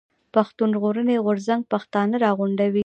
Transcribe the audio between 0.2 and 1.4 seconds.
پښتون ژغورني